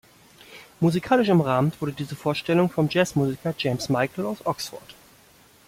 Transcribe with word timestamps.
Musikalisch 0.79 1.29
umrahmt 1.29 1.79
wurde 1.79 1.91
diese 1.93 2.15
Vorstellung 2.15 2.71
vom 2.71 2.89
Jazzmusiker 2.89 3.53
James 3.55 3.87
Michel 3.87 4.25
aus 4.25 4.43
Oxford. 4.47 4.95